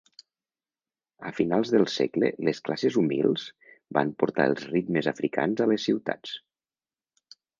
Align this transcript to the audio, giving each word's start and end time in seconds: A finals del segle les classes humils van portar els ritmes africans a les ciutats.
A 1.29 1.31
finals 1.39 1.73
del 1.73 1.83
segle 1.95 2.31
les 2.47 2.61
classes 2.69 2.97
humils 3.03 3.45
van 3.99 4.15
portar 4.23 4.49
els 4.53 4.65
ritmes 4.71 5.09
africans 5.13 5.63
a 5.67 5.71
les 5.73 5.89
ciutats. 5.91 6.35